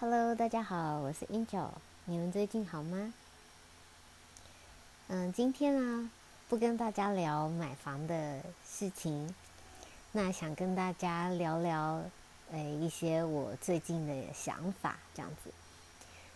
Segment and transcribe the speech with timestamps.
[0.00, 1.68] Hello，大家好，我是 Angel，
[2.04, 3.14] 你们最近好吗？
[5.06, 6.10] 嗯，今天呢，
[6.48, 9.32] 不跟大家聊买房的事情，
[10.10, 12.02] 那想跟大家聊聊，
[12.50, 15.50] 呃，一些我最近的想法，这样子。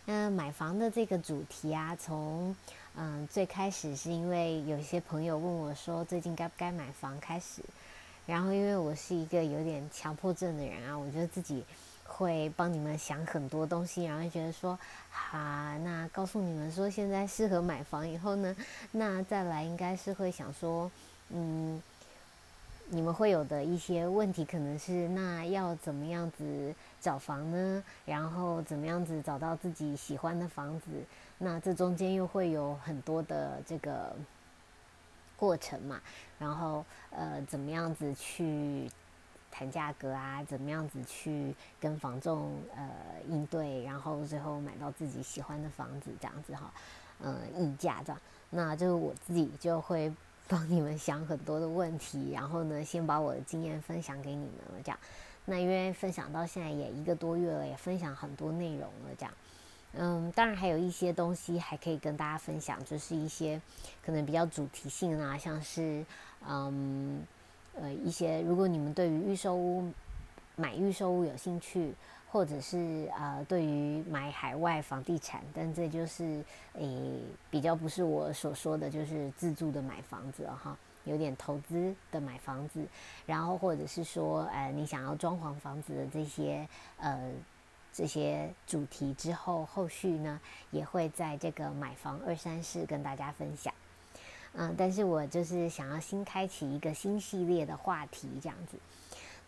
[0.05, 2.55] 那买房的这个主题啊，从
[2.95, 7.61] 嗯最开始是因为有些朋友问我说，最近该不该买房开始，
[8.25, 11.65] 然后因为我是一个有点强迫症的人啊，我觉得自己。
[12.09, 14.77] 会帮你们想很多东西，然后觉得说，
[15.11, 15.39] 好，
[15.85, 18.57] 那告诉你们说现在适合买房以后呢，
[18.91, 20.91] 那再来应该是会想说，
[21.29, 21.81] 嗯，
[22.89, 27.85] 你们会有的一些问题可能是，那要怎么样子找房呢？
[28.05, 30.87] 然后怎么样子找到自己喜欢的房子？
[31.37, 34.17] 那这中间又会有很多的这个
[35.37, 36.01] 过程嘛？
[36.39, 38.91] 然后呃，怎么样子去？
[39.59, 42.89] 谈价格啊，怎么样子去跟房仲呃
[43.29, 46.73] 应对，然后最后买到自己喜欢的房子，这样子哈，
[47.21, 50.15] 呃议价这样，那就是我自己就会
[50.47, 54.99] 帮你们想很多的问题，然后呢，先把我的经验分享给你们了，这样。
[55.45, 59.35] 那因为分享到现在也一个多月了，也分享很多内容了，这样。
[59.95, 63.61] 嗯，当然还有一些东西还可以跟大家分享，就是一些
[64.07, 66.07] 可能比较主题性啊，像是
[66.49, 67.27] 嗯。
[67.81, 69.91] 呃，一些如果你们对于预售屋
[70.57, 71.95] 买预售屋有兴趣，
[72.31, 77.19] 或者是呃对于买海外房地产，但这就是诶
[77.51, 82.85] 比较不是我所说的就是自住的买房子哈，有点投资的买房子，
[83.25, 86.69] 然后或者是说呃你想要装潢房子的这些
[86.99, 87.33] 呃
[87.93, 90.41] 这些主题之后，后续呢
[90.71, 93.73] 也会在这个买房二三四跟大家分享。
[94.55, 98.77] 嗯，但是我就是想要新开启一个新系列的话题，这样子。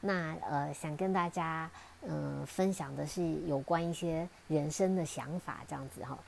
[0.01, 1.71] 那呃，想跟大家
[2.03, 6.19] 嗯分享的是有关一些人生的想法，这样子哈。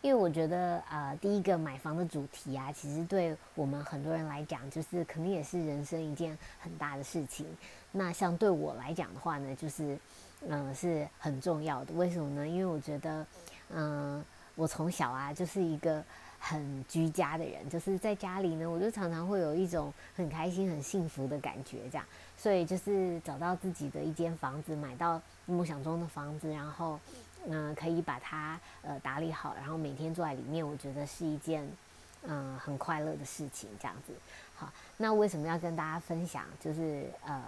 [0.00, 7.46] 因为我觉得啊，第一个买房的主题啊，其实对我们很多人来讲，就是肯定也是人生一件很大的事情。
[7.92, 9.98] 那像对我来讲的话呢，就是
[10.48, 11.92] 嗯是很重要的。
[11.94, 12.48] 为什么呢？
[12.48, 13.26] 因为我觉得
[13.70, 14.24] 嗯，
[14.54, 16.02] 我从小啊就是一个。
[16.44, 22.04] 很居家的人，就是在家里呢，我就常常会有一种很开心、很幸福的感觉，这样。
[22.36, 26.98] 所以就是找到自己的一间房子，买到梦想中的房子，然后，
[27.46, 31.64] 嗯，可以把它呃打理好，然后每天坐在里面，我觉得是一件
[32.24, 34.12] 嗯很快乐的事情，这样子。
[34.56, 36.44] 好，那为什么要跟大家分享？
[36.58, 37.40] 就是呃。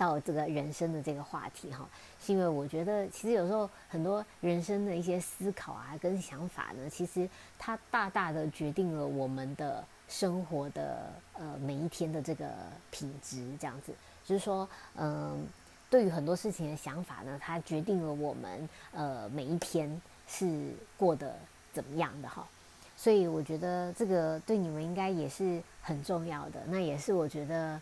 [0.00, 1.86] 到这个人生的这个话题哈，
[2.24, 7.28] 是因为我觉得其实有时候很多人生的一些思考啊跟想法呢，其实
[7.58, 12.48] 它大大的决定了我们的生活的呃每一天的这个
[12.90, 13.92] 品质，这样子，
[14.24, 14.66] 就是说
[14.96, 15.46] 嗯，
[15.90, 21.36] 对于很多事情的想法呢，它决定了我们呃每一天是过得
[21.74, 22.48] 怎么样的哈，
[22.96, 27.78] 所以我觉得这个对你们应该也是很重要的，那也是我觉得。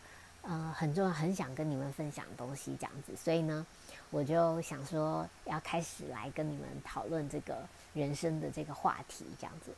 [0.49, 3.65] 呃，很重要，很想跟你们分享东西这样子，所以呢，
[4.11, 7.59] 我就想说要开始来跟你们讨论这个
[7.93, 9.71] 人生的这个话题这样子。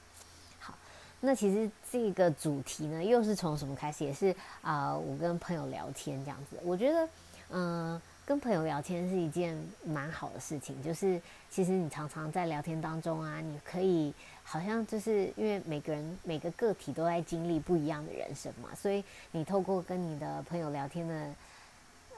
[0.61, 0.73] 好，
[1.21, 4.05] 那其实这个主题呢，又是从什么开始？
[4.05, 7.09] 也是啊，我跟朋友聊天这样子，我觉得，
[7.51, 8.01] 嗯。
[8.27, 11.21] 跟朋友聊天是一件蛮好的事情，就是
[11.51, 14.15] 其实你常常在聊天当中啊，你可以
[14.51, 21.35] 好像就是因为每个人每个个体都在经历不一样的人生嘛，所以你透过跟你的朋友聊天的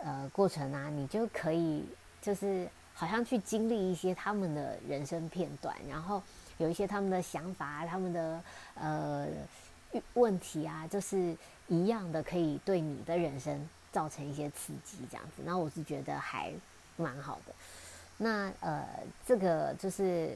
[0.02, 1.84] 呃过程啊，你就可以
[2.22, 6.22] 就是好像去经历一些他们的人生片段，然后
[6.56, 8.42] 有一些他们的想法、他们的
[8.76, 9.28] 呃
[10.14, 11.36] 问题啊，就是
[11.68, 13.68] 一样的，可以对你的人生。
[13.92, 16.50] 造成一些刺激，这样子，那我是觉得还
[16.96, 17.52] 蛮好的。
[18.16, 18.88] 那呃，
[19.26, 20.34] 这个就是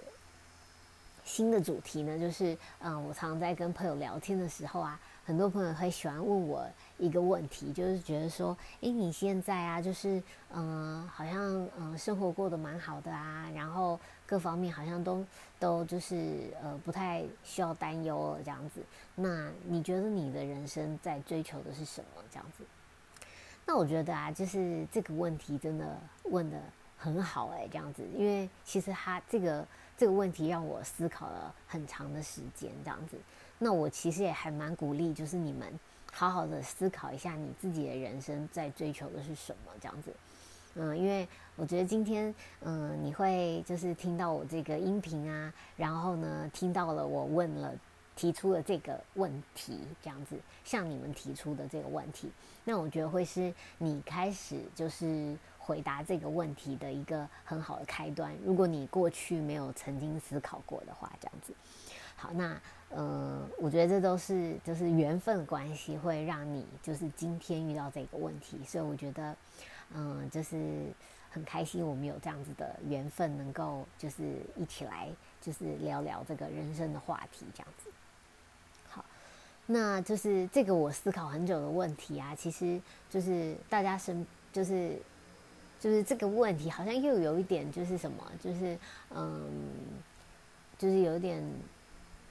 [1.26, 6.64] 新的主题呢，就是嗯，我常常在跟朋友聊天的时候啊，很多朋友会喜欢问我
[6.98, 10.22] 一个问题，就是觉得说，诶，你现在啊，就是
[10.52, 15.26] 嗯，好像嗯，生活过得蛮好的啊，然后各方面好像都
[15.58, 18.80] 都就是呃，不太需要担忧了这样子。
[19.16, 22.22] 那你觉得你的人生在追求的是什么？
[22.30, 22.62] 这样子？
[23.66, 26.56] 那我觉得啊，就是这个问题真的问的
[26.96, 29.66] 很好哎，这样子，因为其实他这个
[29.96, 33.16] 这个问题让我思考了很长的时间，这样子。
[33.58, 35.66] 那我其实也还蛮鼓励，就是你们
[36.12, 40.12] 好好的思考一下你自己的人生在追求的是什么，这样子。
[40.74, 41.26] 嗯，因为
[41.56, 47.74] 我觉得今天嗯你会就是听到我这个音频啊，然后呢听到了我问了。
[48.16, 52.30] 提出了这个问题，这样子向你们提出的这个问题，
[52.64, 58.32] 那我觉得会是你开始就是回答这个问题的一个很好的开端。
[58.44, 61.52] 如果你过去没有曾经思考过的话，这样子。
[62.14, 62.56] 好，那
[62.90, 69.36] 呃，我觉得这都是就是缘分关系，会让你就是今天遇到这个问题，所以我觉得，
[69.92, 70.56] 嗯，就是
[71.30, 74.22] 很开心我们有这样子的缘分，能够就是
[74.54, 75.08] 一起来
[75.40, 77.90] 就是聊聊这个人生的话题，这样子。
[78.88, 79.04] 好，
[79.66, 82.80] 那就是这个我思考很久的问题啊，其实
[83.10, 84.98] 就是大家身就是
[85.78, 88.78] 就是这个问题好像又有一点就是什么，就是
[89.14, 89.50] 嗯，
[90.78, 91.42] 就是有点。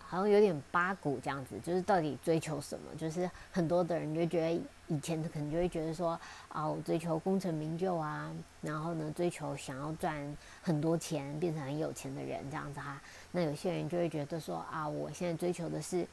[0.07, 2.95] 好像有点八股这样子，就是到底追求什么？
[2.95, 8.31] 就是很多的人就觉得以前可能就会觉得说啊，我追求功成名就啊，
[8.61, 10.15] 然后呢，追求想要赚
[10.61, 13.01] 很多钱，变成很有钱的人这样子哈。
[13.31, 16.05] 那有些人就会觉得说啊，我现在追求的是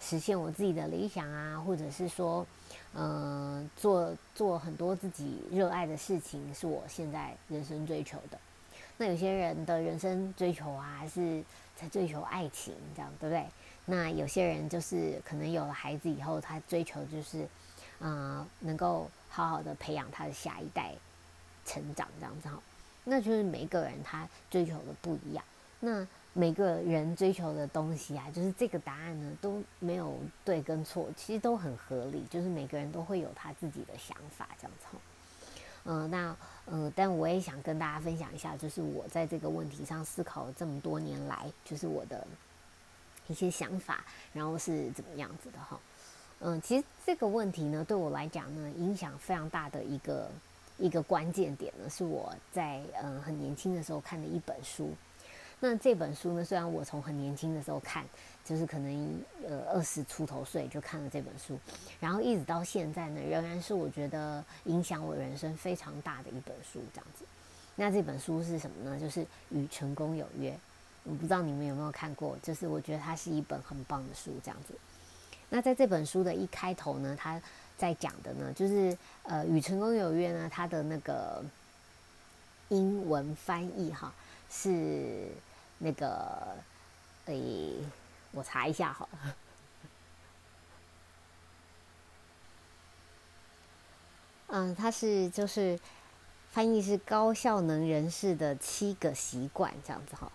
[0.00, 2.46] 实现我自己的理想啊，或者是说，
[2.94, 8.38] 嗯，做做很多自己热爱的事情，是我现在人生追求的。
[8.96, 11.42] 那有些人的人生追求啊，还是
[11.76, 13.46] 在追求爱情，这样对不对？
[13.84, 17.48] 那有些人就是可能有了孩子以后，他追求就是，
[18.00, 20.92] 嗯，能够好好的培养他的下一代
[21.64, 22.60] 成长，这样子哈。
[23.04, 25.44] 那就是每个人他追求的不一样。
[25.80, 26.06] 那
[26.38, 32.22] 每个人追求的东西啊，就是这个答案呢都没有对跟错，其实都很合理。
[32.30, 34.96] 就是每个人都会有他自己的想法，这样子。
[35.82, 36.36] 嗯，那
[36.66, 42.24] 呃，但我也想跟大家分享一下，就是我在这个问题上思考这么多年来，就是我的
[43.26, 45.80] 一些想法，然后是怎么样子的哈。
[46.38, 50.30] 嗯，其实这个问题呢，对我来讲呢，影响非常大的一个
[50.78, 54.92] 一个关键点呢，是我在嗯很年轻的时候看的一本书。
[55.60, 58.04] 那这本书呢，虽然我从很年轻的时候看。
[58.44, 61.58] 就是可能呃二十出头岁就看了这本书，
[62.00, 66.80] 然后一直到现在呢，仍然是我觉得影响我人生非常大的一本书。
[66.94, 67.26] 这样子，
[67.76, 68.98] 那这本书是什么呢？
[68.98, 69.20] 就是
[69.50, 70.50] 《与成功有约》。
[71.04, 74.32] 我不知道你们有没有看过，就是我觉得它是一本很棒的书。
[74.42, 74.72] 这样子，
[75.50, 77.38] 那在这本书的一开头呢，他
[77.76, 81.44] 在讲的呢，就是呃《与成功有约》呢，它的那个
[82.70, 84.10] 英文翻译哈
[84.50, 85.28] 是
[85.78, 86.56] 那个
[87.26, 87.74] 诶。
[88.32, 89.36] 我查一下好了，
[94.48, 95.80] 嗯，它是就是
[96.50, 100.30] 翻译是高效能人士的七个习惯这样子哈。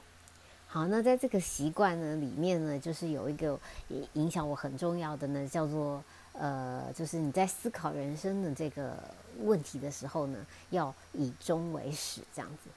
[0.67, 3.57] 好，那在这个习惯呢里面呢，就是有一个
[4.13, 6.03] 影响我很重要的呢，叫做
[6.33, 8.97] 呃，就是你在思考人生的这个
[9.41, 12.69] 问题的时候呢，要以终为始这样子。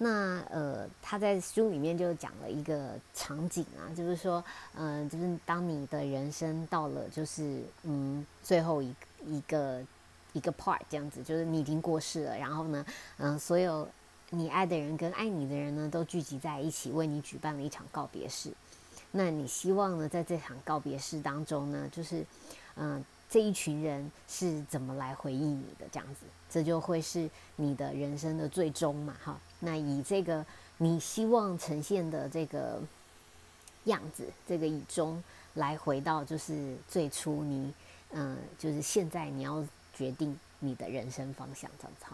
[0.00, 4.42] 那呃，他在书里面就讲了一个场景啊，就是说，
[4.76, 8.94] 嗯，就是当你的人生到了就是嗯最后一
[9.26, 9.82] 一个
[10.34, 12.86] 一个 part 这样子，就是你已经过世了，然后呢，
[13.16, 13.88] 嗯，所有
[14.30, 18.52] 你爱的人跟爱你的人呢都聚集在一起，为你举办了一场告别式。
[19.10, 22.24] 那你希望呢，在这场告别式当中呢，就是
[22.76, 23.04] 嗯。
[23.30, 25.86] 这一群人是怎么来回忆你的？
[25.92, 29.38] 这样子，这就会是你的人生的最终嘛，哈。
[29.60, 30.44] 那以这个
[30.78, 32.80] 你希望呈现的这个
[33.84, 35.22] 样子，这个以终
[35.54, 37.70] 来回到就是最初你，
[38.12, 42.06] 嗯，就是现在你要决定你的人生方向，这样子。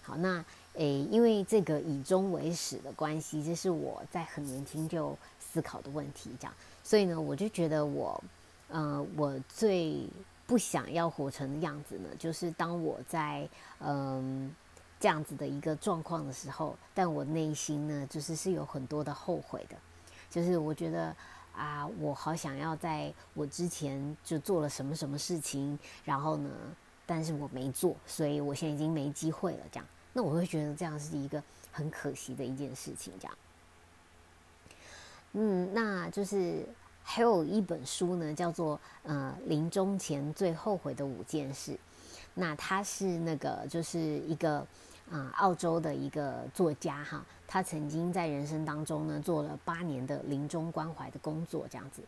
[0.00, 0.42] 好，那
[0.76, 6.54] 诶，因为这个以终为始的关系，这是我在很年轻就思考的问题，这样。
[6.82, 8.24] 所以呢，我就觉得我，
[8.68, 10.08] 呃，我最。
[10.48, 13.46] 不想要活成的样子呢，就是当我在
[13.80, 14.50] 嗯
[14.98, 19.76] 这样子的一个状况的时候，但我内心呢，就是是有很多的后悔的，
[20.30, 21.14] 就是我觉得
[21.54, 26.50] 啊，我好想要在我之前就做了什么什么事情，然后呢，
[27.04, 29.64] 但是我没做，所以我现在已经没机会了。
[29.70, 33.12] 这样，那我会觉得这样是一个很可惜的一件事情。
[33.20, 33.38] 这样，
[35.34, 36.66] 嗯，那就是。
[37.10, 41.72] 还有一本书呢，叫做《呃临终前最后悔的五件事》。
[42.34, 44.58] 那他是那个就是一个
[45.10, 52.02] 啊澳洲的一个作家哈，他曾经在人生当中呢做了八年的临终关怀的工作，这样子。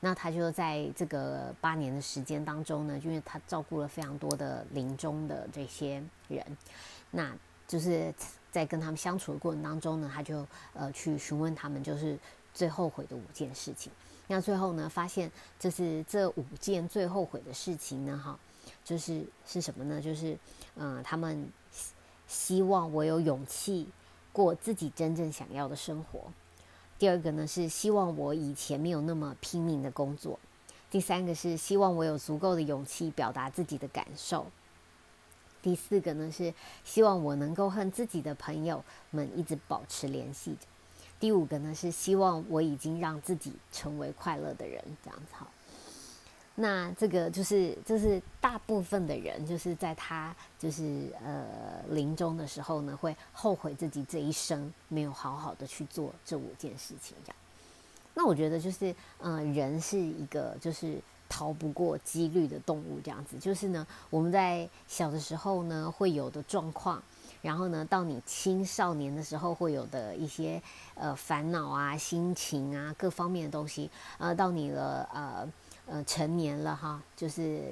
[0.00, 6.42] 那他就在这个八年的时间当中呢，因为他照顾了非常多的临终的这些人，
[7.10, 7.30] 那
[7.68, 8.12] 就是
[8.50, 12.18] 在跟他们相处的过程当中呢，他就呃去询问他们，就是
[12.54, 13.92] 最后悔的五件事情。
[14.28, 18.38] 那最后呢，发现就是这五件最后悔的事情呢，哈，
[18.84, 20.00] 就是是什么呢？
[20.00, 20.36] 就是，
[20.74, 21.48] 嗯，他们
[22.26, 23.86] 希望我有勇气
[24.32, 26.32] 过自己真正想要的生活。
[26.98, 30.38] 第二个呢，是希望我以前没有那么拼命的工作。
[30.90, 34.46] 第三个是希望我有足够的勇气表达自己的感受。
[35.60, 36.54] 第四个呢是
[36.84, 40.56] 希望我能够和自己的朋友们一直保持联系。
[41.18, 45.46] 第五个呢是希望我已经让自己成为快乐的人，这样子好。
[46.58, 51.44] 那这个就是就是大部分的人就是在他就是呃
[51.90, 57.36] 临终的时候呢，会后悔自己这一生没有好好的去做这五件事情，这样。
[58.14, 63.36] 那我觉得就是呃人是一个就是逃不过几率的动物，这样子。
[63.38, 67.02] 就是呢我们在小的时候呢会有的状况，
[67.46, 70.60] 然后呢到你青少年的时候会有的一些
[70.96, 73.88] 呃烦恼啊、心情啊各方面的东西，
[74.18, 75.48] 呃到你了呃。
[75.88, 77.62] 呃，成年了哈，就是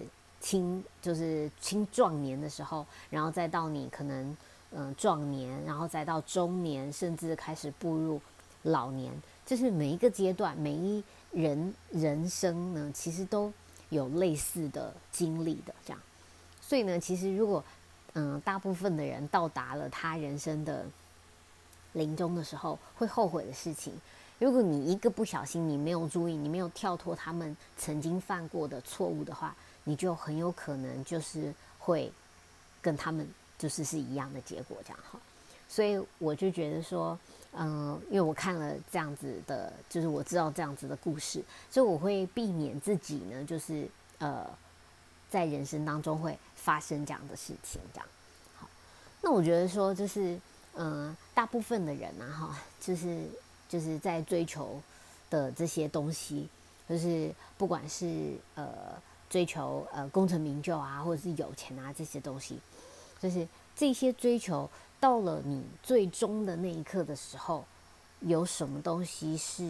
[0.40, 4.36] 青，就是青壮年的时候，然后再到你可能
[4.70, 8.20] 嗯壮年，然后再到中年，甚至开始步入
[8.62, 9.12] 老年，
[9.44, 11.02] 就是每一个阶段，每一
[11.32, 13.52] 人人生呢，其实都
[13.88, 16.00] 有类似的经历的这样。
[16.60, 17.64] 所以呢，其实如果
[18.14, 20.84] 嗯大部分的人到达了他人生的
[21.92, 23.92] 临终的时候，会后悔的事情。
[24.40, 29.54] 如果你一个不小心，你没有注意，你没有跳脱他们曾经犯过的错误的话，
[29.84, 32.12] 你就很有可能就是会
[32.82, 35.18] 跟他们就是是一样的结果，这样哈。
[35.68, 37.18] 所以我就觉得说，
[37.52, 44.44] 嗯，因为我看了这样子的，就是我知道这样子的故事，所以我会避免自己呢，就是呃，
[45.34, 48.06] 在人生当中会发生这样的事情，这样。
[48.56, 48.68] 好，
[49.20, 50.38] 那我觉得说，就是
[50.74, 53.28] 嗯，大部分的人呢，哈，就是。
[53.66, 54.80] 就是在追求
[55.30, 56.48] 的这些东西，
[56.88, 62.60] 就是不管是呃追求呃功成名就啊，或者是有钱啊这些东西，
[63.20, 67.64] 就是这些追求到了你最终的那一刻的时候，
[68.20, 69.64] 有什么东西是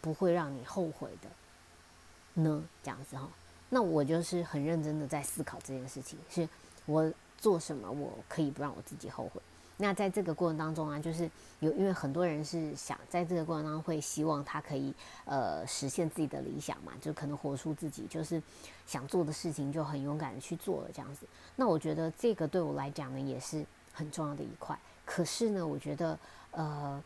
[0.00, 2.62] 不会让你后悔的呢？
[2.84, 3.26] 这样子哈，
[3.70, 6.46] 那我就是很认真的在思考这件事情，是
[6.86, 9.40] 我做什么我可以不让我自己后悔。
[9.78, 14.92] 那在这个过程当中啊，就是有因为很多人是想在这个过程当中会希望他可以
[15.24, 18.42] 呃实现自己的理想嘛，就可能活出自己就是
[18.86, 21.24] 想做的事情，就很勇敢的去做了这样子。
[21.56, 24.78] 那我觉得这个对我来讲呢也是很重要的一块。
[25.06, 26.18] 可是呢，我觉得
[26.50, 27.02] 呃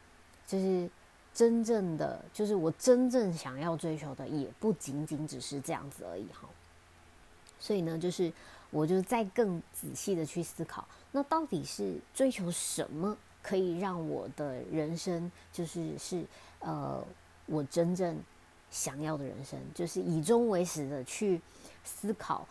[0.47, 0.91] 就是
[1.35, 6.49] 真正的就是我真正想要追求的也不仅仅只是这样子而已哈。
[7.59, 8.33] 所以呢，就是
[8.71, 10.87] 我就再更仔细的去思考。
[11.11, 16.25] 那到底是追求什么可以让我的人生就是是
[16.61, 17.05] 呃
[17.47, 18.19] 我真正
[18.71, 21.41] 想要的人生，就是以终为始的去
[21.85, 22.47] 思考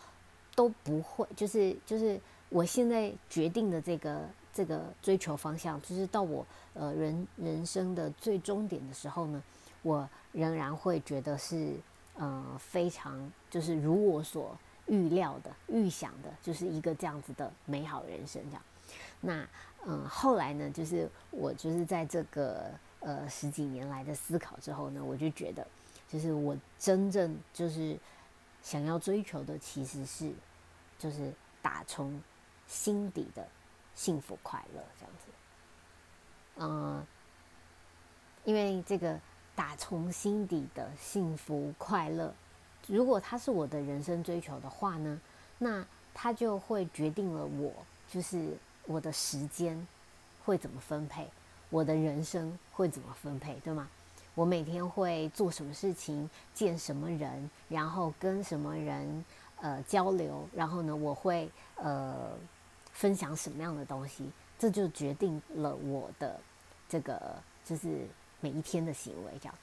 [0.54, 9.42] 都不会，就是就是我现在决定的这个这个追求方向，就是到我呃人人生的最终点的时候呢，
[9.82, 11.74] 我仍然会觉得是
[12.14, 14.56] 呃非常就是如我所。
[14.86, 18.62] 预料的、预想的，就是一个这样子的美好人生，这样。
[19.22, 19.48] 那
[19.86, 22.70] 嗯，后来呢，就是我就是在这个
[23.00, 25.66] 呃十几年来的思考之后呢，我就觉得，
[26.06, 27.98] 就是我真正就是
[28.62, 30.30] 想要追求的，其实是
[30.98, 31.32] 就是
[31.62, 32.20] 打从
[32.68, 33.48] 心底的
[33.94, 35.32] 幸福快乐这样子。
[36.56, 37.06] 嗯，
[38.44, 39.18] 因为这个
[39.54, 42.32] 打从心底的幸福快乐。
[42.86, 45.20] 如果他是我的人生追求的话呢，
[45.58, 47.72] 那他就会决定了我
[48.08, 49.86] 就是我的时间
[50.44, 51.26] 会怎么分配，
[51.70, 53.88] 我的人生会怎么分配，对吗？
[54.34, 59.24] 我每天会做什么事情，见什么人，然后跟什么人
[59.60, 62.32] 呃交流，然后呢，我会呃
[62.94, 66.40] 分享什么样的东西，这就决定了我的
[66.88, 68.06] 这个就是
[68.40, 69.54] 每一天的行为，这样，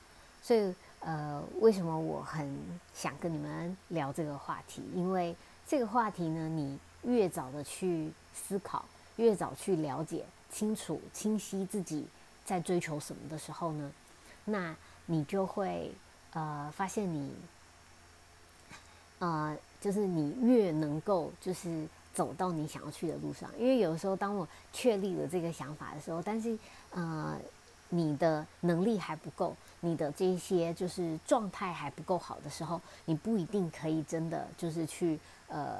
[0.43, 0.71] 所以。
[1.03, 2.55] 呃，为什么我很
[2.93, 4.83] 想跟你们聊这个话题？
[4.93, 5.35] 因为
[5.67, 8.85] 这个话题呢，你越早的去思考，
[9.15, 12.05] 越早去了解清楚、清晰自己
[12.45, 13.91] 在追求什么的时候呢，
[14.45, 14.75] 那
[15.07, 15.91] 你就会
[16.33, 17.33] 呃发现你，
[19.17, 23.49] 呃，就是你越能够就是走到你想要去的路上。
[23.57, 26.57] 因为有时候当我确立了这个想法的时候，但是
[26.91, 27.37] 呃。
[27.93, 35.79] 你的能力还不够，你的这些就是状态还不够好的时候，你不一定可以真的就是去呃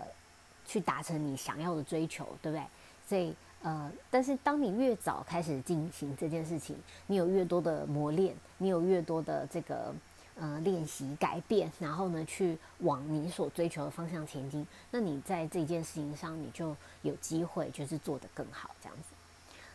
[0.66, 2.66] 去达成你想要的追求，对不对？
[3.08, 6.76] 所以呃，但是当你越早开始进行这件事情，
[7.08, 9.96] 你有越多的磨练，你有越多的这个
[10.36, 19.04] 呃练习改变，然后呢去往你所追求的方向前进，那你在这件事情上你就有机会就是做得更好，这样子。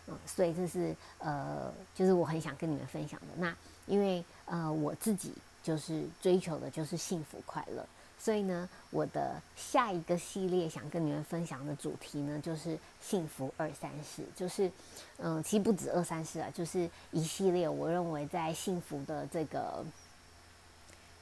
[0.09, 3.27] 嗯，所以这是呃，就是我很想跟你们分享的。
[3.37, 3.55] 那
[3.87, 5.33] 因为呃，我自己
[5.63, 7.85] 就是追求的就是幸福快乐，
[8.17, 14.71] 所以呢，我的下一个系列想跟你们分享的主题呢，就是幸福二三事，就是
[15.19, 17.69] 嗯，其实不止二三事啊，就是一系列。
[17.69, 19.85] 我认为在幸福的这个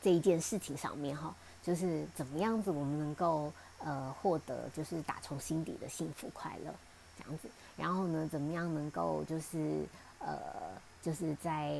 [0.04, 6.74] 这一件事情上面哈，就是怎么样子我们能够呃获得就是打从心底的幸福快乐
[7.16, 9.86] 这样子，然后呢，怎么样能够就是
[10.18, 10.36] 呃
[11.00, 11.74] 就是在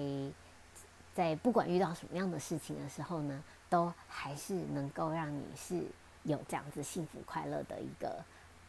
[1.14, 3.44] 在不管遇到什么样的事情的时候呢？
[3.70, 5.82] 都还是能够让你是
[6.22, 8.24] 有这样子幸福快乐的一个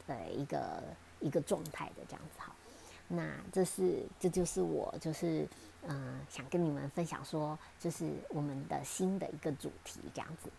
[0.08, 0.82] 呃一个
[1.20, 2.52] 一个状态的这样子哈，
[3.08, 5.48] 那这是这就是我就是
[5.88, 10.50] 嗯想跟你们分享说，就是我们的新的一个主题这样子。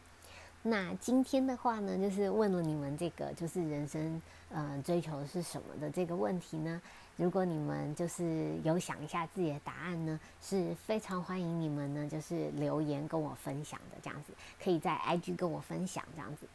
[0.62, 6.80] 那今天的话呢，就是问了你们这个就是人生嗯追求是什么的这个问题呢？
[7.16, 16.46] 如果你们就是有想一下自己的答案呢，是非常欢迎你们呢，就是留言跟我分享的这样子，可以在 IG 跟我分享这样子。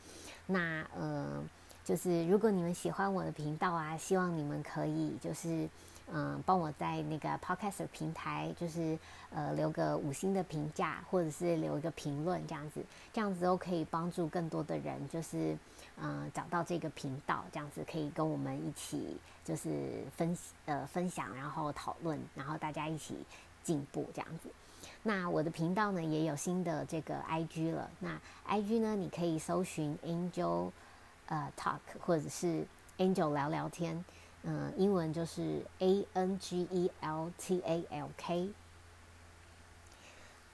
[0.46, 1.42] 那呃，
[1.84, 5.68] 就是如果你们喜欢我的频道啊，希望你们可以就是。
[6.14, 12.84] 嗯，帮我在那个 Podcast 平台，就是呃留个五星的评价，或者是留一个评论，这样子，
[13.14, 15.58] 这样子都可以帮助更多的人，就是
[15.96, 23.16] 嗯找到这个频道，这样子可以跟我们一起就是分呃分享，然后讨论，然后大家一起
[23.64, 24.50] 进步这样子。
[25.04, 28.20] 那我的频道呢也有新的这个 IG 了，那
[28.50, 30.72] IG 呢你可以搜寻 Angel
[31.28, 32.66] 呃 Talk 或者是
[32.98, 34.04] Angel 聊聊天。
[34.44, 38.50] 嗯，英文就是 A N G E L T A L K。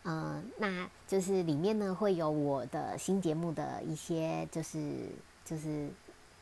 [0.04, 5.10] 嗯，那就是里面呢会有我的新节目的一些就是
[5.44, 5.90] 就是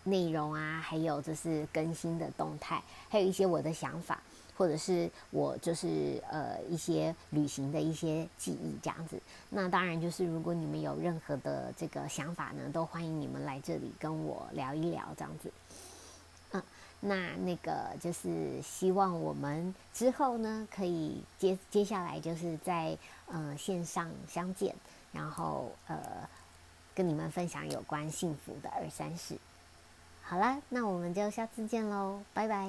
[0.05, 4.21] 内容啊，还有就是更新的动态，还有一些我的想法，
[4.55, 9.19] 或者是我就是呃一些旅行的一些记忆这样子。
[9.49, 15.51] 那当然就是如果你们有任何的这个想法呢，都欢迎你们来这里跟我聊一聊这样子。
[16.51, 16.63] 嗯
[17.01, 22.97] 那那个就是希望我们之后呢，可以接接下来就是在
[23.27, 24.73] 呃线上相见，
[25.11, 25.99] 然后呃
[26.95, 29.37] 跟你们分享有关幸福的二三事。
[30.27, 32.67] 好啦，那我们就下次见喽，拜拜。